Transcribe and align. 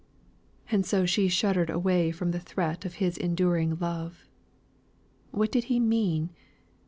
And 0.71 0.83
so 0.83 1.05
she 1.05 1.27
shuddered 1.27 1.69
away 1.69 2.09
from 2.09 2.31
the 2.31 2.39
threat 2.39 2.85
of 2.85 2.95
his 2.95 3.17
enduring 3.19 3.77
love. 3.77 4.27
What 5.29 5.51
did 5.51 5.65
he 5.65 5.79
mean? 5.79 6.31